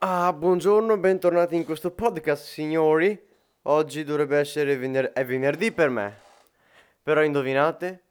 Ah, 0.00 0.32
buongiorno, 0.32 0.96
bentornati 0.96 1.56
in 1.56 1.64
questo 1.64 1.90
podcast, 1.90 2.44
signori. 2.44 3.20
Oggi 3.62 4.04
dovrebbe 4.04 4.38
essere 4.38 4.76
vener- 4.76 5.10
è 5.10 5.24
venerdì 5.26 5.72
per 5.72 5.90
me. 5.90 6.16
Però 7.02 7.20
indovinate? 7.20 8.04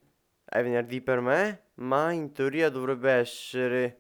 È 0.44 0.62
venerdì 0.62 1.00
per 1.00 1.22
me, 1.22 1.62
ma 1.76 2.12
in 2.12 2.34
teoria 2.34 2.70
dovrebbe 2.70 3.10
essere 3.10 4.00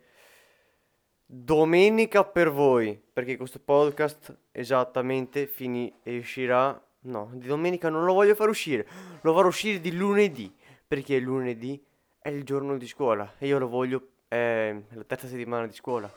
domenica 1.25 2.25
per 2.25 2.51
voi, 2.51 3.01
perché 3.13 3.37
questo 3.37 3.59
podcast 3.59 4.37
esattamente 4.51 5.47
fini- 5.47 5.93
uscirà 6.03 6.81
No, 7.03 7.29
di 7.35 7.47
domenica 7.47 7.87
non 7.87 8.03
lo 8.03 8.11
voglio 8.13 8.35
far 8.35 8.49
uscire, 8.49 8.85
lo 9.21 9.33
farò 9.33 9.47
uscire 9.47 9.79
di 9.79 9.95
lunedì, 9.95 10.53
perché 10.85 11.17
lunedì 11.19 11.81
è 12.19 12.27
il 12.27 12.43
giorno 12.43 12.77
di 12.77 12.85
scuola 12.85 13.35
e 13.37 13.47
io 13.47 13.57
lo 13.57 13.69
voglio, 13.69 14.09
è 14.27 14.75
la 14.89 15.03
terza 15.05 15.27
settimana 15.27 15.67
di 15.67 15.73
scuola 15.73 16.11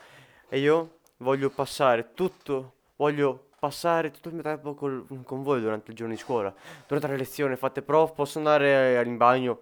e 0.49 0.59
io 0.59 0.99
voglio 1.21 1.51
passare 1.51 2.13
tutto, 2.15 2.75
voglio 2.97 3.49
passare 3.59 4.11
tutto 4.11 4.29
il 4.29 4.35
mio 4.35 4.43
tempo 4.43 4.75
col- 4.75 5.07
con 5.25 5.43
voi 5.43 5.61
durante 5.61 5.91
il 5.91 5.97
giorno 5.97 6.15
di 6.15 6.19
scuola. 6.19 6.53
Durante 6.87 7.09
le 7.09 7.17
lezioni 7.17 7.57
fate 7.57 7.83
prof, 7.83 8.13
posso 8.13 8.39
andare 8.39 9.03
in 9.05 9.17
bagno 9.17 9.61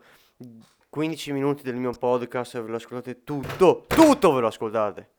15 0.88 1.32
minuti 1.32 1.62
del 1.62 1.74
mio 1.74 1.92
podcast 1.92 2.54
e 2.54 2.62
ve 2.62 2.70
lo 2.70 2.76
ascoltate 2.76 3.24
tutto, 3.24 3.84
tutto 3.86 4.32
ve 4.32 4.40
lo 4.40 4.46
ascoltate. 4.46 5.10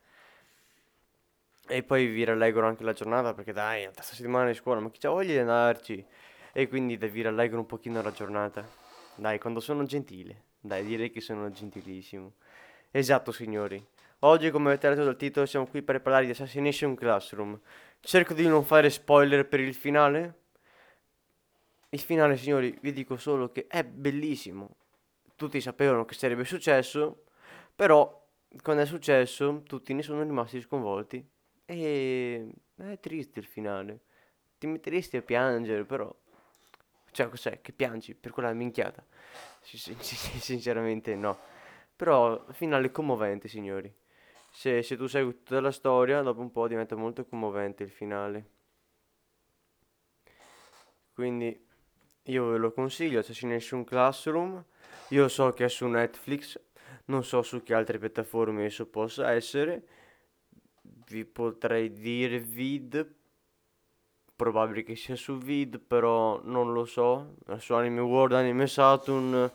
E 1.67 1.83
poi 1.83 2.07
vi 2.07 2.23
rallegro 2.23 2.65
anche 2.65 2.83
la 2.83 2.93
giornata 2.93 3.33
perché 3.33 3.53
dai, 3.53 3.83
la 3.83 3.91
terza 3.91 4.15
settimana 4.15 4.47
di 4.47 4.55
scuola, 4.55 4.79
ma 4.79 4.89
chi 4.89 4.99
c'ha 4.99 5.09
voglia 5.09 5.33
di 5.33 5.39
andarci? 5.39 6.05
E 6.51 6.67
quindi 6.67 6.97
vi 6.97 7.21
rallegro 7.21 7.59
un 7.59 7.65
pochino 7.67 8.01
la 8.01 8.11
giornata. 8.11 8.67
Dai, 9.15 9.37
quando 9.37 9.59
sono 9.59 9.83
gentile. 9.83 10.45
Dai, 10.59 10.83
direi 10.83 11.11
che 11.11 11.21
sono 11.21 11.51
gentilissimo. 11.51 12.33
Esatto, 12.89 13.31
signori. 13.31 13.85
Oggi, 14.23 14.51
come 14.51 14.71
avete 14.71 14.89
letto 14.89 15.05
dal 15.05 15.15
titolo, 15.15 15.45
siamo 15.45 15.65
qui 15.65 15.81
per 15.81 16.01
parlare 16.01 16.25
di 16.25 16.31
Assassination 16.31 16.93
Classroom. 16.93 17.57
Cerco 18.01 18.33
di 18.33 18.45
non 18.47 18.65
fare 18.65 18.89
spoiler 18.89 19.47
per 19.47 19.61
il 19.61 19.73
finale. 19.73 20.39
Il 21.91 22.01
finale, 22.01 22.35
signori, 22.35 22.77
vi 22.81 22.91
dico 22.91 23.15
solo 23.15 23.49
che 23.53 23.67
è 23.67 23.81
bellissimo. 23.85 24.75
Tutti 25.37 25.61
sapevano 25.61 26.03
che 26.03 26.15
sarebbe 26.15 26.43
successo, 26.43 27.23
però 27.73 28.27
quando 28.61 28.81
è 28.81 28.85
successo 28.85 29.63
tutti 29.63 29.93
ne 29.93 30.01
sono 30.03 30.21
rimasti 30.21 30.59
sconvolti. 30.59 31.25
E 31.63 32.51
è 32.75 32.99
triste 32.99 33.39
il 33.39 33.45
finale. 33.45 34.01
Ti 34.57 34.67
metteresti 34.67 35.15
a 35.15 35.21
piangere, 35.21 35.85
però. 35.85 36.13
Cioè, 37.11 37.29
cos'è? 37.29 37.61
Che 37.61 37.71
piangi 37.71 38.15
per 38.15 38.33
quella 38.33 38.51
minchiata? 38.51 39.01
Sinceramente 39.61 41.15
no. 41.15 41.39
Però, 41.95 42.45
finale 42.51 42.91
commovente, 42.91 43.47
signori. 43.47 43.98
Se, 44.51 44.81
se 44.83 44.97
tu 44.97 45.07
segui 45.07 45.33
tutta 45.33 45.61
la 45.61 45.71
storia, 45.71 46.21
dopo 46.21 46.41
un 46.41 46.51
po' 46.51 46.67
diventa 46.67 46.95
molto 46.95 47.25
commovente 47.25 47.83
il 47.83 47.89
finale. 47.89 48.49
Quindi 51.13 51.67
io 52.23 52.49
ve 52.49 52.57
lo 52.57 52.71
consiglio, 52.71 53.19
Assassination 53.19 53.83
Classroom. 53.83 54.63
Io 55.09 55.27
so 55.27 55.51
che 55.51 55.65
è 55.65 55.69
su 55.69 55.87
Netflix, 55.87 56.59
non 57.05 57.23
so 57.23 57.41
su 57.41 57.63
che 57.63 57.73
altre 57.73 57.97
piattaforme 57.97 58.65
esso 58.65 58.85
possa 58.85 59.31
essere. 59.31 59.87
Vi 60.81 61.25
potrei 61.25 61.91
dire 61.91 62.39
Vid, 62.39 63.15
probabile 64.35 64.83
che 64.83 64.95
sia 64.95 65.15
su 65.15 65.37
Vid, 65.37 65.79
però 65.79 66.39
non 66.43 66.71
lo 66.71 66.85
so. 66.85 67.35
Su 67.57 67.73
Anime 67.73 68.01
World, 68.01 68.33
Anime 68.33 68.67
Saturn, 68.67 69.51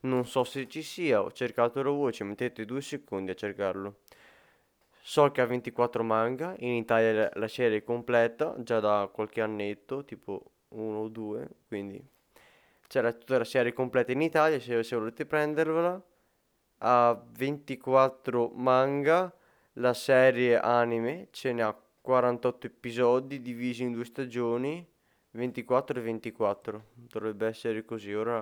non 0.00 0.26
so 0.26 0.44
se 0.44 0.66
ci 0.66 0.82
sia. 0.82 1.22
Ho 1.22 1.30
cercato 1.32 1.82
la 1.82 1.90
voce, 1.90 2.24
mettete 2.24 2.64
due 2.64 2.80
secondi 2.80 3.30
a 3.30 3.34
cercarlo. 3.34 3.98
So 5.06 5.30
che 5.32 5.42
ha 5.42 5.44
24 5.44 6.02
manga, 6.02 6.54
in 6.60 6.72
Italia 6.72 7.30
la 7.34 7.46
serie 7.46 7.78
è 7.78 7.84
completa, 7.84 8.54
già 8.60 8.80
da 8.80 9.10
qualche 9.12 9.42
annetto, 9.42 10.02
tipo 10.02 10.52
uno 10.68 11.00
o 11.00 11.08
due, 11.08 11.46
quindi 11.68 12.02
c'era 12.88 13.12
tutta 13.12 13.36
la 13.36 13.44
serie 13.44 13.74
completa 13.74 14.12
in 14.12 14.22
Italia, 14.22 14.58
se, 14.58 14.82
se 14.82 14.96
volete 14.96 15.26
prendervela. 15.26 16.02
Ha 16.78 17.22
24 17.36 18.52
manga, 18.54 19.30
la 19.74 19.92
serie 19.92 20.58
anime 20.58 21.28
ce 21.32 21.52
ne 21.52 21.62
ha 21.62 21.78
48 22.00 22.66
episodi 22.66 23.42
divisi 23.42 23.82
in 23.82 23.92
due 23.92 24.06
stagioni, 24.06 24.88
24 25.32 25.98
e 25.98 26.02
24. 26.02 26.84
Dovrebbe 26.94 27.46
essere 27.46 27.84
così, 27.84 28.14
ora, 28.14 28.38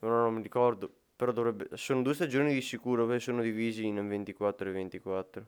ora 0.00 0.20
non 0.20 0.34
mi 0.34 0.42
ricordo, 0.42 0.92
però 1.16 1.32
dovrebbe, 1.32 1.68
sono 1.78 2.02
due 2.02 2.12
stagioni 2.12 2.52
di 2.52 2.60
sicuro 2.60 3.06
che 3.06 3.18
sono 3.20 3.40
divisi 3.40 3.86
in 3.86 4.06
24 4.06 4.68
e 4.68 4.72
24. 4.72 5.46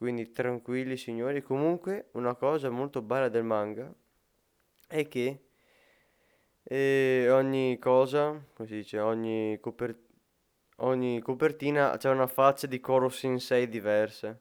Quindi 0.00 0.32
tranquilli 0.32 0.96
signori. 0.96 1.42
Comunque 1.42 2.08
una 2.12 2.34
cosa 2.34 2.70
molto 2.70 3.02
bella 3.02 3.28
del 3.28 3.44
manga 3.44 3.94
è 4.86 5.06
che 5.06 5.42
eh, 6.62 7.28
ogni 7.30 7.78
cosa, 7.78 8.42
come 8.54 8.66
si 8.66 8.76
dice, 8.76 8.98
ogni, 8.98 9.58
coper- 9.60 9.98
ogni 10.76 11.20
copertina 11.20 11.98
c'è 11.98 12.08
una 12.08 12.26
faccia 12.26 12.66
di 12.66 12.80
Koro 12.80 13.10
Sensei 13.10 13.68
diversa. 13.68 14.40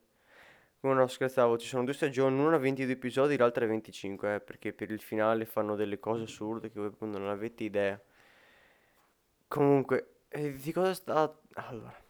Come 0.79 0.93
no, 0.93 1.05
scherzavo, 1.07 1.57
ci 1.57 1.67
sono 1.67 1.83
due 1.83 1.93
stagioni, 1.93 2.39
una 2.39 2.57
22 2.57 2.93
episodi, 2.93 3.35
l'altra 3.35 3.65
25, 3.65 4.35
eh, 4.35 4.39
perché 4.39 4.71
per 4.71 4.91
il 4.91 5.01
finale 5.01 5.43
fanno 5.45 5.75
delle 5.75 5.99
cose 5.99 6.23
assurde 6.23 6.71
che 6.71 6.79
voi 6.79 6.93
non 6.99 7.27
avete 7.27 7.65
idea. 7.65 8.01
Comunque, 9.49 10.21
eh, 10.29 10.53
di 10.53 10.71
cosa 10.71 10.93
sta... 10.93 11.37
Allora 11.55 12.07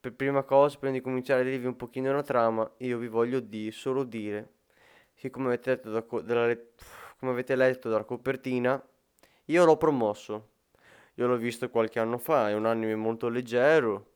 per 0.00 0.14
prima 0.14 0.42
cosa, 0.42 0.78
prima 0.78 0.94
di 0.94 1.00
cominciare 1.00 1.42
a 1.42 1.44
dirvi 1.44 1.66
un 1.66 1.76
pochino 1.76 2.12
la 2.12 2.22
trama, 2.22 2.68
io 2.78 2.98
vi 2.98 3.08
voglio 3.08 3.40
di, 3.40 3.70
solo 3.70 4.04
dire 4.04 4.54
che 5.14 5.28
come 5.30 5.48
avete 5.48 5.70
letto, 5.70 5.90
da, 5.90 6.04
dalla, 6.22 6.56
come 7.18 7.32
avete 7.32 7.54
letto 7.54 7.88
dalla 7.90 8.04
copertina, 8.04 8.82
io 9.46 9.64
l'ho 9.64 9.76
promosso. 9.76 10.48
Io 11.14 11.26
l'ho 11.26 11.36
visto 11.36 11.68
qualche 11.68 11.98
anno 11.98 12.16
fa, 12.16 12.48
è 12.48 12.54
un 12.54 12.64
anime 12.64 12.94
molto 12.94 13.28
leggero, 13.28 14.12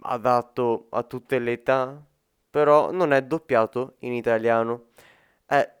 adatto 0.00 0.86
a 0.90 1.04
tutte 1.04 1.38
le 1.38 1.52
età, 1.52 2.02
però 2.50 2.90
non 2.90 3.12
è 3.12 3.22
doppiato 3.22 3.94
in 4.00 4.12
italiano. 4.12 4.88
È 5.46 5.78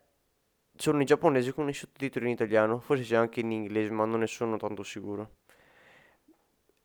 sono 0.76 1.02
i 1.02 1.04
giapponesi 1.04 1.52
con 1.52 1.68
i 1.68 1.74
sottotitoli 1.74 2.26
in 2.26 2.32
italiano, 2.32 2.80
forse 2.80 3.02
c'è 3.02 3.16
anche 3.16 3.40
in 3.40 3.50
inglese, 3.50 3.90
ma 3.90 4.04
non 4.04 4.20
ne 4.20 4.26
sono 4.26 4.56
tanto 4.56 4.82
sicuro. 4.82 5.39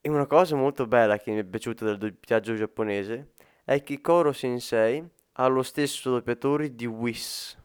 E 0.06 0.10
una 0.10 0.28
cosa 0.28 0.56
molto 0.56 0.86
bella 0.86 1.18
che 1.18 1.32
mi 1.32 1.40
è 1.40 1.44
piaciuta 1.44 1.84
del 1.84 1.98
doppiaggio 1.98 2.54
giapponese 2.54 3.32
è 3.64 3.82
che 3.82 4.02
Koro 4.02 4.34
Sensei 4.34 5.04
ha 5.32 5.48
lo 5.48 5.64
stesso 5.64 6.12
doppiatore 6.12 6.76
di 6.76 6.86
Whis. 6.86 7.58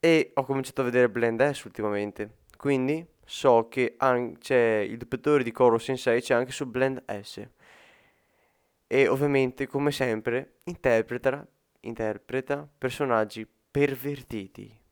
E 0.00 0.30
ho 0.32 0.44
cominciato 0.44 0.80
a 0.80 0.84
vedere 0.84 1.10
Blend 1.10 1.46
S 1.50 1.64
ultimamente, 1.64 2.38
quindi 2.56 3.06
so 3.22 3.68
che 3.68 3.96
c'è 4.38 4.78
il 4.78 4.96
doppiatore 4.96 5.42
di 5.42 5.52
Koro 5.52 5.76
Sensei 5.76 6.22
c'è 6.22 6.32
anche 6.32 6.52
su 6.52 6.64
Blend 6.64 7.04
S. 7.20 7.46
E 8.86 9.06
ovviamente, 9.06 9.66
come 9.66 9.90
sempre, 9.90 10.60
interpreta, 10.64 11.46
interpreta 11.80 12.66
personaggi 12.78 13.46
pervertiti. 13.70 14.83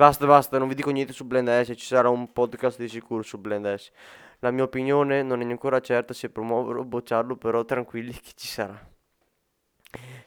Basta, 0.00 0.24
basta, 0.24 0.56
non 0.56 0.66
vi 0.66 0.74
dico 0.74 0.88
niente 0.88 1.12
su 1.12 1.26
Blend 1.26 1.62
S, 1.62 1.74
ci 1.76 1.84
sarà 1.84 2.08
un 2.08 2.32
podcast 2.32 2.78
di 2.78 2.88
sicuro 2.88 3.20
su 3.20 3.36
Blend 3.36 3.74
S. 3.74 3.90
La 4.38 4.50
mia 4.50 4.62
opinione 4.62 5.22
non 5.22 5.42
è 5.42 5.44
ancora 5.44 5.78
certa 5.80 6.14
se 6.14 6.30
promuoverlo 6.30 6.80
o 6.80 6.84
bocciarlo, 6.86 7.36
però 7.36 7.66
tranquilli 7.66 8.10
che 8.12 8.32
ci 8.34 8.46
sarà. 8.46 8.82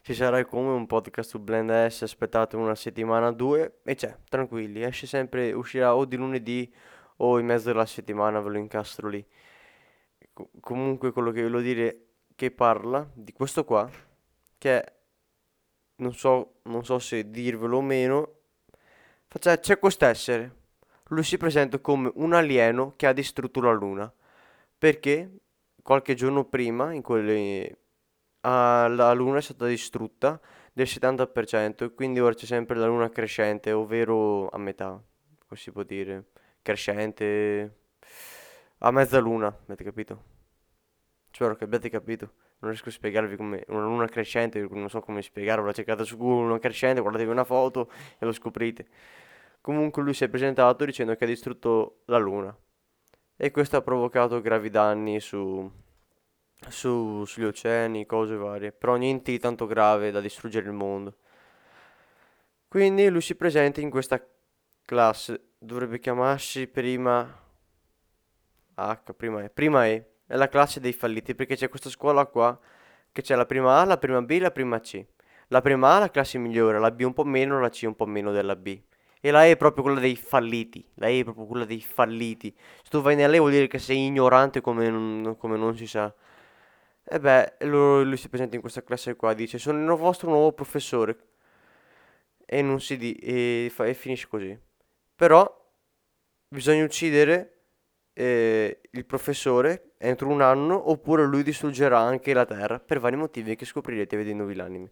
Ci 0.02 0.14
sarà 0.14 0.46
come 0.46 0.70
un 0.70 0.86
podcast 0.86 1.28
su 1.32 1.40
Blend 1.40 1.88
S, 1.88 2.04
aspettate 2.04 2.56
una 2.56 2.76
settimana 2.76 3.30
o 3.30 3.32
due 3.32 3.80
e 3.84 3.96
c'è, 3.96 4.16
tranquilli, 4.30 4.84
esce 4.84 5.08
sempre, 5.08 5.52
uscirà 5.54 5.96
o 5.96 6.06
di 6.06 6.18
lunedì 6.18 6.72
o 7.18 7.40
in 7.40 7.48
mezzo 7.48 7.72
alla 7.72 7.88
settimana, 7.88 8.42
ve 8.42 8.50
lo 8.52 8.58
incastro 8.60 9.08
lì. 9.08 9.26
Co- 10.34 10.52
comunque 10.60 11.12
quello 11.12 11.32
che 11.32 11.42
voglio 11.42 11.62
dire 11.62 12.10
che 12.36 12.52
parla 12.52 13.10
di 13.12 13.34
questo 13.34 13.66
qua, 13.66 13.90
che 14.60 14.94
non 15.96 16.14
so, 16.14 16.60
non 16.66 16.86
so 16.86 17.00
se 17.00 17.32
dirvelo 17.32 17.78
o 17.78 17.82
meno, 17.82 18.33
c'è 19.40 19.80
quest'essere 19.80 20.62
lui 21.14 21.24
si 21.24 21.38
presenta 21.38 21.80
come 21.80 22.12
un 22.16 22.34
alieno 22.34 22.94
che 22.96 23.08
ha 23.08 23.14
distrutto 23.14 23.62
la 23.62 23.72
Luna. 23.72 24.12
Perché 24.78 25.32
qualche 25.82 26.16
giorno 26.16 26.46
prima, 26.46 26.94
in 26.94 27.02
quelle, 27.02 27.78
ah, 28.42 28.88
la 28.88 29.14
Luna 29.14 29.38
è 29.38 29.42
stata 29.42 29.66
distrutta 29.68 30.40
del 30.74 30.88
70% 30.88 31.84
e 31.86 31.94
quindi 31.94 32.20
ora 32.20 32.34
c'è 32.34 32.46
sempre 32.46 32.78
la 32.78 32.88
Luna 32.88 33.10
crescente, 33.10 33.72
ovvero 33.72 34.50
a 34.50 34.58
metà, 34.58 34.90
come 34.90 35.60
si 35.60 35.72
può 35.72 35.84
dire, 35.84 36.32
crescente, 36.62 37.78
a 38.80 38.92
mezza 38.92 39.20
Luna, 39.20 39.48
avete 39.48 39.84
capito? 39.84 40.24
Spero 41.32 41.56
che 41.56 41.64
abbiate 41.64 41.90
capito. 41.90 42.34
Non 42.64 42.72
riesco 42.72 42.88
a 42.88 42.92
spiegarvi 42.94 43.36
come 43.36 43.66
una 43.68 43.84
luna 43.84 44.08
crescente, 44.08 44.66
non 44.72 44.90
so 44.90 45.02
come 45.02 45.22
spiegarvela, 45.22 45.74
cercate 45.74 46.06
su 46.06 46.16
Google 46.16 46.46
una 46.46 46.60
crescente, 46.60 47.02
guardatevi 47.02 47.30
una 47.30 47.44
foto 47.44 47.92
e 48.18 48.26
lo 48.26 48.32
scoprite. 48.32 48.88
Comunque 49.60 50.02
lui 50.02 50.14
si 50.14 50.24
è 50.24 50.30
presentato 50.30 50.86
dicendo 50.86 51.14
che 51.16 51.26
ha 51.26 51.28
distrutto 51.28 52.04
la 52.06 52.18
Luna 52.18 52.56
e 53.36 53.52
questo 53.52 53.76
ha 53.76 53.82
provocato 53.82 54.40
gravi 54.40 54.70
danni 54.70 55.20
su, 55.20 55.70
su, 56.70 57.26
sugli 57.26 57.44
oceani, 57.44 58.06
cose 58.06 58.38
varie, 58.38 58.72
però 58.72 58.96
niente 58.96 59.32
di 59.32 59.40
tanto 59.40 59.66
grave 59.66 60.12
da 60.12 60.22
distruggere 60.22 60.66
il 60.66 60.74
mondo. 60.74 61.18
Quindi 62.70 63.10
lui 63.10 63.20
si 63.20 63.36
presenta 63.36 63.82
in 63.82 63.90
questa 63.90 64.26
classe, 64.86 65.50
dovrebbe 65.58 66.00
chiamarsi 66.00 66.68
prima 66.68 67.42
H, 68.76 69.14
prima 69.18 69.44
E, 69.44 69.50
prima 69.50 69.86
E, 69.86 70.13
è 70.34 70.36
la 70.36 70.50
classe 70.50 70.80
dei 70.80 70.94
falliti 70.94 71.36
perché 71.36 71.56
c'è 71.56 71.70
questa 71.70 71.92
scuola 71.92 72.26
qua 72.26 72.60
che 73.12 73.22
c'è 73.22 73.36
la 73.36 73.46
prima 73.46 73.80
A, 73.80 73.86
la 73.86 74.00
prima 74.00 74.20
B 74.24 74.40
la 74.40 74.50
prima 74.50 74.80
C. 74.80 75.06
La 75.50 75.62
prima 75.62 75.96
A 75.96 76.00
la 76.00 76.10
classe 76.10 76.40
migliore, 76.40 76.80
la 76.80 76.90
B 76.90 77.02
un 77.02 77.14
po' 77.14 77.24
meno, 77.24 77.60
la 77.60 77.70
C 77.70 77.84
un 77.86 77.96
po' 77.96 78.08
meno 78.08 78.32
della 78.32 78.56
B. 78.56 78.82
E 79.22 79.30
la 79.30 79.46
E 79.46 79.52
è 79.52 79.58
proprio 79.58 79.84
quella 79.84 80.00
dei 80.00 80.16
falliti. 80.16 80.84
La 80.96 81.08
E 81.08 81.20
è 81.20 81.24
proprio 81.24 81.46
quella 81.46 81.66
dei 81.66 81.82
falliti. 81.82 82.52
Se 82.82 82.90
tu 82.90 83.02
vai 83.02 83.16
nella 83.16 83.36
E 83.36 83.38
vuol 83.38 83.52
dire 83.52 83.68
che 83.68 83.78
sei 83.78 84.08
ignorante 84.08 84.60
come 84.60 84.90
non, 84.90 85.36
come 85.38 85.56
non 85.56 85.78
si 85.78 85.86
sa. 85.86 86.12
E 87.04 87.20
beh, 87.20 87.58
lui, 87.68 88.04
lui 88.04 88.18
si 88.18 88.28
presenta 88.28 88.56
in 88.56 88.62
questa 88.62 88.82
classe 88.84 89.16
qua, 89.16 89.34
dice 89.34 89.60
sono 89.60 89.80
il 89.80 90.00
vostro 90.00 90.30
nuovo 90.30 90.52
professore. 90.52 91.16
E 92.44 92.64
non 92.64 92.82
si 92.82 92.98
di... 92.98 93.14
e, 93.14 93.70
fa, 93.72 93.86
e 93.86 93.94
finisce 93.94 94.28
così. 94.28 94.60
Però 95.16 95.72
bisogna 96.48 96.84
uccidere 96.84 97.53
eh, 98.14 98.82
il 98.92 99.06
professore 99.06 99.94
entro 99.98 100.30
un 100.30 100.42
anno 100.42 100.90
oppure 100.92 101.26
lui 101.26 101.44
distruggerà 101.44 102.00
anche 102.00 102.34
la 102.34 102.46
Terra 102.46 102.80
per 102.80 103.00
vari 103.00 103.16
motivi 103.16 103.56
che 103.56 103.66
scoprirete 103.66 104.18
vedendovi 104.18 104.56
l'anime. 104.56 104.92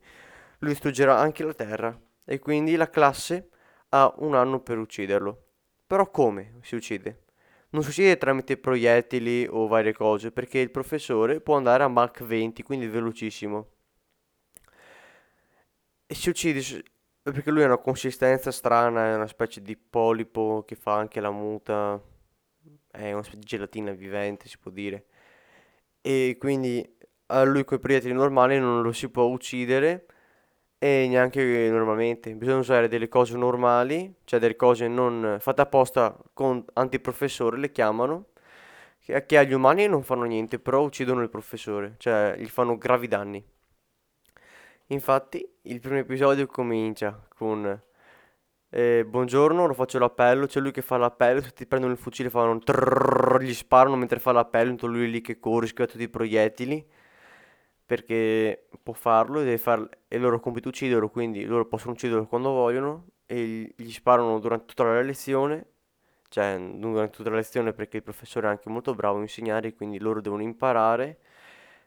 Lui 0.59 0.71
distruggerà 0.71 1.17
anche 1.17 1.43
la 1.43 1.53
Terra 1.53 1.99
e 2.25 2.39
quindi 2.39 2.75
la 2.75 2.89
classe 2.89 3.49
ha 3.89 4.13
un 4.17 4.35
anno 4.35 4.59
per 4.61 4.77
ucciderlo. 4.77 5.45
Però 5.87 6.09
come 6.09 6.59
si 6.61 6.75
uccide? 6.75 7.23
Non 7.71 7.83
si 7.83 7.89
uccide 7.89 8.17
tramite 8.17 8.57
proiettili 8.57 9.47
o 9.49 9.67
varie 9.67 9.93
cose, 9.93 10.31
perché 10.31 10.59
il 10.59 10.71
professore 10.71 11.41
può 11.41 11.55
andare 11.55 11.83
a 11.83 11.87
Mach 11.87 12.23
20, 12.23 12.63
quindi 12.63 12.87
velocissimo. 12.87 13.69
E 16.05 16.15
si 16.15 16.29
uccide 16.29 16.83
perché 17.21 17.51
lui 17.51 17.63
ha 17.63 17.67
una 17.67 17.77
consistenza 17.77 18.51
strana, 18.51 19.11
è 19.11 19.15
una 19.15 19.27
specie 19.27 19.61
di 19.61 19.77
polipo 19.77 20.63
che 20.65 20.75
fa 20.75 20.95
anche 20.95 21.21
la 21.21 21.31
muta, 21.31 22.01
è 22.91 23.11
una 23.11 23.23
specie 23.23 23.39
di 23.39 23.45
gelatina 23.45 23.91
vivente, 23.91 24.47
si 24.47 24.57
può 24.57 24.71
dire. 24.71 25.05
E 26.01 26.35
quindi 26.39 26.97
a 27.27 27.43
lui 27.43 27.63
con 27.63 27.77
i 27.77 27.79
proiettili 27.79 28.13
normali 28.13 28.59
non 28.59 28.81
lo 28.81 28.91
si 28.91 29.09
può 29.09 29.23
uccidere 29.23 30.05
e 30.77 31.07
neanche 31.07 31.69
normalmente. 31.69 32.33
Bisogna 32.35 32.57
usare 32.57 32.87
delle 32.87 33.07
cose 33.07 33.37
normali, 33.37 34.13
cioè 34.25 34.39
delle 34.39 34.55
cose 34.55 34.87
non 34.87 35.37
fatte 35.39 35.61
apposta 35.61 36.17
con 36.33 36.63
antiprofessore, 36.73 37.57
le 37.57 37.71
chiamano, 37.71 38.27
che, 38.99 39.25
che 39.25 39.37
agli 39.37 39.53
umani 39.53 39.87
non 39.87 40.03
fanno 40.03 40.23
niente, 40.23 40.59
però 40.59 40.81
uccidono 40.83 41.21
il 41.21 41.29
professore, 41.29 41.95
cioè 41.97 42.35
gli 42.37 42.47
fanno 42.47 42.77
gravi 42.77 43.07
danni. 43.07 43.43
Infatti, 44.87 45.47
il 45.63 45.79
primo 45.79 45.99
episodio 45.99 46.47
comincia 46.47 47.27
con 47.35 47.81
eh, 48.73 49.05
buongiorno, 49.05 49.65
lo 49.67 49.73
faccio 49.73 49.99
l'appello, 49.99 50.45
c'è 50.45 50.61
lui 50.61 50.71
che 50.71 50.81
fa 50.81 50.95
l'appello, 50.95 51.41
tutti 51.41 51.65
prendono 51.65 51.91
il 51.91 51.99
fucile, 51.99 52.29
fanno 52.29 52.57
trrrr, 52.57 53.41
gli 53.41 53.53
sparano 53.53 53.97
mentre 53.97 54.19
fa 54.19 54.31
l'appello, 54.31 54.71
intanto 54.71 54.87
lui 54.87 55.11
lì 55.11 55.19
che 55.19 55.39
corre, 55.39 55.67
schiva 55.67 55.87
tutti 55.87 56.03
i 56.03 56.09
proiettili 56.09 56.87
perché 57.85 58.69
può 58.81 58.93
farlo 58.93 59.41
e, 59.41 59.57
far, 59.57 59.85
è 60.07 60.15
il 60.15 60.21
loro 60.21 60.39
compito 60.39 60.69
ucciderlo, 60.69 61.09
quindi 61.09 61.43
loro 61.43 61.65
possono 61.65 61.91
ucciderlo 61.91 62.25
quando 62.25 62.51
vogliono 62.51 63.07
e 63.25 63.73
gli 63.75 63.91
sparano 63.91 64.39
durante 64.39 64.65
tutta 64.67 64.85
la 64.85 65.01
lezione, 65.01 65.65
cioè 66.29 66.57
durante 66.75 67.17
tutta 67.17 67.29
la 67.29 67.35
lezione 67.35 67.73
perché 67.73 67.97
il 67.97 68.03
professore 68.03 68.47
è 68.47 68.49
anche 68.51 68.69
molto 68.69 68.93
bravo 68.95 69.17
a 69.17 69.21
insegnare, 69.21 69.73
quindi 69.73 69.99
loro 69.99 70.21
devono 70.21 70.43
imparare 70.43 71.19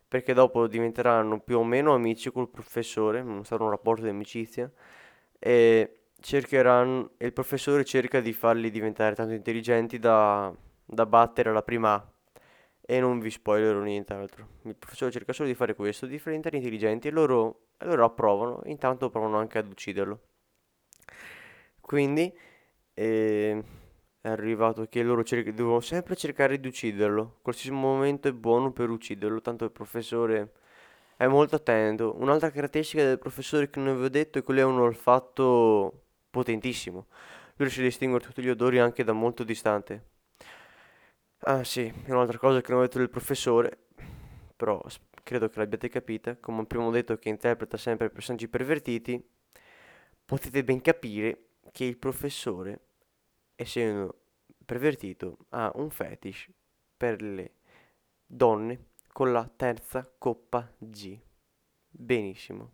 perché 0.06 0.34
dopo 0.34 0.66
diventeranno 0.66 1.40
più 1.40 1.56
o 1.58 1.64
meno 1.64 1.94
amici 1.94 2.30
col 2.30 2.50
professore, 2.50 3.22
non 3.22 3.44
sarà 3.46 3.64
un 3.64 3.70
rapporto 3.70 4.02
di 4.02 4.10
amicizia 4.10 4.70
e 5.38 6.03
cercheranno, 6.24 7.10
il 7.18 7.32
professore 7.34 7.84
cerca 7.84 8.20
di 8.20 8.32
farli 8.32 8.70
diventare 8.70 9.14
tanto 9.14 9.34
intelligenti 9.34 9.98
da, 9.98 10.50
da 10.82 11.04
battere 11.04 11.50
alla 11.50 11.62
prima 11.62 11.92
A 11.92 12.12
e 12.80 12.98
non 12.98 13.18
vi 13.20 13.30
spoilerò 13.30 13.80
nient'altro. 13.80 14.48
Il 14.62 14.74
professore 14.74 15.10
cerca 15.10 15.34
solo 15.34 15.48
di 15.48 15.54
fare 15.54 15.74
questo, 15.74 16.06
di 16.06 16.16
diventare 16.16 16.56
intelligenti 16.56 17.08
e 17.08 17.10
loro, 17.10 17.66
e 17.78 17.84
loro 17.84 18.06
approvano, 18.06 18.62
intanto 18.64 19.10
provano 19.10 19.36
anche 19.36 19.58
ad 19.58 19.70
ucciderlo. 19.70 20.20
Quindi 21.80 22.34
eh, 22.94 23.62
è 24.22 24.28
arrivato 24.28 24.86
che 24.88 25.02
loro 25.02 25.22
cer- 25.24 25.52
devono 25.52 25.80
sempre 25.80 26.16
cercare 26.16 26.58
di 26.58 26.68
ucciderlo. 26.68 27.40
Qualsiasi 27.42 27.70
momento 27.70 28.28
è 28.28 28.32
buono 28.32 28.72
per 28.72 28.88
ucciderlo, 28.88 29.42
tanto 29.42 29.64
il 29.64 29.72
professore 29.72 30.52
è 31.16 31.26
molto 31.26 31.56
attento. 31.56 32.14
Un'altra 32.18 32.50
caratteristica 32.50 33.04
del 33.04 33.18
professore 33.18 33.68
che 33.68 33.78
non 33.78 33.88
avevo 33.88 34.08
detto 34.08 34.38
è 34.38 34.42
lui 34.46 34.60
ha 34.60 34.66
un 34.66 34.80
olfatto 34.80 36.03
potentissimo. 36.34 37.06
Lui 37.56 37.68
riesce 37.68 37.80
a 37.80 37.84
distinguere 37.84 38.24
tutti 38.24 38.42
gli 38.42 38.48
odori 38.48 38.80
anche 38.80 39.04
da 39.04 39.12
molto 39.12 39.44
distante. 39.44 40.10
Ah 41.46 41.62
sì, 41.62 41.92
un'altra 42.06 42.38
cosa 42.38 42.60
che 42.60 42.72
non 42.72 42.80
ho 42.80 42.82
detto 42.82 42.98
del 42.98 43.08
professore, 43.08 43.86
però 44.56 44.82
credo 45.22 45.48
che 45.48 45.58
l'abbiate 45.60 45.88
capita, 45.88 46.36
come 46.36 46.66
ho 46.68 46.90
detto 46.90 47.16
che 47.18 47.28
interpreta 47.28 47.76
sempre 47.76 48.10
personaggi 48.10 48.48
pervertiti, 48.48 49.24
potete 50.24 50.64
ben 50.64 50.80
capire 50.80 51.50
che 51.70 51.84
il 51.84 51.98
professore, 51.98 52.80
essendo 53.54 54.22
pervertito, 54.64 55.36
ha 55.50 55.70
un 55.76 55.90
fetish 55.90 56.48
per 56.96 57.22
le 57.22 57.52
donne 58.26 58.86
con 59.12 59.30
la 59.30 59.48
terza 59.54 60.10
coppa 60.18 60.68
G. 60.78 61.16
Benissimo. 61.88 62.72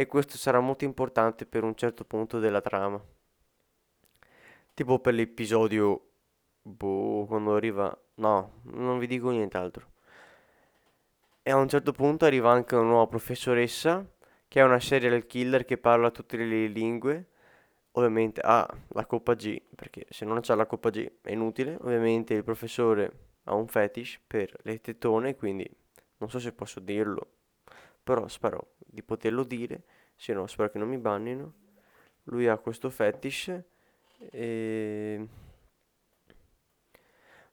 E 0.00 0.06
questo 0.06 0.38
sarà 0.38 0.60
molto 0.60 0.84
importante 0.84 1.44
per 1.44 1.62
un 1.62 1.74
certo 1.74 2.04
punto 2.04 2.38
della 2.38 2.62
trama. 2.62 2.98
Tipo 4.72 4.98
per 4.98 5.12
l'episodio 5.12 6.12
Boh, 6.62 7.26
quando 7.26 7.54
arriva... 7.54 7.94
No, 8.14 8.62
non 8.62 8.98
vi 8.98 9.06
dico 9.06 9.28
nient'altro. 9.28 9.90
E 11.42 11.50
a 11.50 11.56
un 11.56 11.68
certo 11.68 11.92
punto 11.92 12.24
arriva 12.24 12.50
anche 12.50 12.76
una 12.76 12.88
nuova 12.88 13.08
professoressa, 13.08 14.02
che 14.48 14.60
è 14.60 14.62
una 14.62 14.80
serial 14.80 15.26
killer 15.26 15.66
che 15.66 15.76
parla 15.76 16.10
tutte 16.10 16.38
le 16.38 16.66
lingue. 16.68 17.28
Ovviamente 17.90 18.40
ha 18.42 18.66
la 18.92 19.04
coppa 19.04 19.34
G, 19.34 19.60
perché 19.74 20.06
se 20.08 20.24
non 20.24 20.40
c'ha 20.40 20.54
la 20.54 20.64
coppa 20.64 20.88
G 20.88 21.12
è 21.20 21.32
inutile. 21.32 21.76
Ovviamente 21.78 22.32
il 22.32 22.42
professore 22.42 23.12
ha 23.44 23.54
un 23.54 23.66
fetish 23.66 24.18
per 24.26 24.56
le 24.62 24.80
tetone, 24.80 25.36
quindi 25.36 25.70
non 26.16 26.30
so 26.30 26.38
se 26.38 26.52
posso 26.52 26.80
dirlo, 26.80 27.32
però 28.02 28.26
spero 28.28 28.76
di 28.90 29.02
poterlo 29.02 29.44
dire, 29.44 29.82
se 30.16 30.32
no 30.32 30.46
spero 30.46 30.70
che 30.70 30.78
non 30.78 30.88
mi 30.88 30.98
bannino. 30.98 31.54
Lui 32.24 32.48
ha 32.48 32.58
questo 32.58 32.90
fetish 32.90 33.58
e 34.30 35.28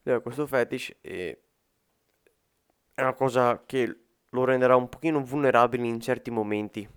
aveva 0.03 0.21
questo 0.21 0.45
fetish 0.45 0.95
e 1.01 1.41
è 2.93 3.01
una 3.01 3.13
cosa 3.13 3.63
che 3.65 3.99
lo 4.29 4.43
renderà 4.43 4.75
un 4.75 4.89
pochino 4.89 5.23
vulnerabile 5.23 5.85
in 5.85 5.99
certi 6.01 6.31
momenti. 6.31 6.87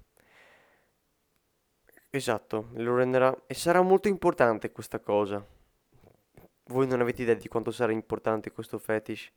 Esatto, 2.11 2.71
lo 2.75 2.97
renderà 2.97 3.45
e 3.47 3.55
sarà 3.55 3.81
molto 3.83 4.09
importante 4.09 4.73
questa 4.73 4.99
cosa. 4.99 5.45
Voi 6.65 6.87
non 6.87 7.01
avete 7.01 7.23
idea 7.23 7.35
di 7.35 7.49
quanto 7.49 7.71
sarà 7.71 7.93
importante 7.93 8.51
questo 8.51 8.79
fetish. 8.79 9.31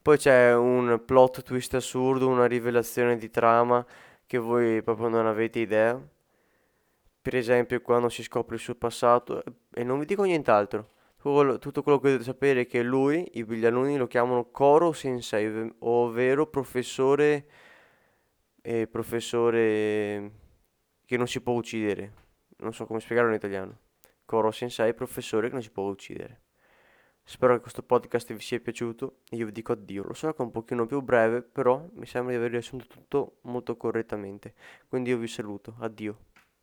Poi 0.00 0.16
c'è 0.16 0.54
un 0.54 1.02
plot 1.04 1.42
twist 1.42 1.74
assurdo, 1.74 2.28
una 2.28 2.46
rivelazione 2.46 3.16
di 3.16 3.30
trama 3.30 3.84
che 4.28 4.38
voi 4.38 4.80
proprio 4.84 5.08
non 5.08 5.26
avete 5.26 5.58
idea. 5.58 6.00
Per 7.20 7.34
esempio, 7.34 7.80
quando 7.80 8.08
si 8.08 8.22
scopre 8.22 8.54
il 8.54 8.60
suo 8.60 8.76
passato 8.76 9.42
e 9.74 9.82
non 9.82 9.98
vi 9.98 10.04
dico 10.04 10.22
nient'altro 10.22 10.90
tutto 11.20 11.82
quello 11.82 11.98
che 11.98 12.08
dovete 12.08 12.24
sapere 12.24 12.60
è 12.62 12.66
che 12.66 12.82
lui, 12.82 13.28
i 13.34 13.44
gli 13.44 13.96
lo 13.96 14.06
chiamano 14.06 14.50
Koro 14.50 14.92
Sensei, 14.92 15.74
ovvero 15.80 16.46
professore, 16.46 17.46
eh, 18.62 18.86
professore 18.86 20.30
che 21.04 21.16
non 21.16 21.26
si 21.26 21.40
può 21.40 21.54
uccidere. 21.54 22.12
Non 22.58 22.72
so 22.72 22.86
come 22.86 23.00
spiegarlo 23.00 23.30
in 23.30 23.36
italiano. 23.36 23.78
Koro 24.24 24.50
Sensei, 24.52 24.94
professore 24.94 25.48
che 25.48 25.54
non 25.54 25.62
si 25.62 25.70
può 25.70 25.88
uccidere. 25.88 26.42
Spero 27.30 27.52
che 27.52 27.60
questo 27.60 27.82
podcast 27.82 28.32
vi 28.32 28.40
sia 28.40 28.58
piaciuto 28.58 29.18
io 29.32 29.44
vi 29.44 29.52
dico 29.52 29.72
addio. 29.72 30.02
Lo 30.02 30.14
so 30.14 30.32
che 30.32 30.38
è 30.38 30.46
un 30.46 30.50
pochino 30.50 30.86
più 30.86 31.02
breve, 31.02 31.42
però 31.42 31.86
mi 31.92 32.06
sembra 32.06 32.32
di 32.32 32.38
aver 32.38 32.52
riassunto 32.52 32.86
tutto 32.86 33.40
molto 33.42 33.76
correttamente. 33.76 34.54
Quindi 34.88 35.10
io 35.10 35.18
vi 35.18 35.28
saluto. 35.28 35.76
Addio. 35.78 36.16